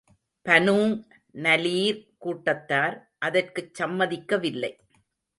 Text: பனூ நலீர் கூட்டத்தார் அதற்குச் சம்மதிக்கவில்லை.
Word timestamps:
பனூ 0.45 0.75
நலீர் 1.35 1.99
கூட்டத்தார் 2.17 2.95
அதற்குச் 3.19 3.73
சம்மதிக்கவில்லை. 3.79 4.71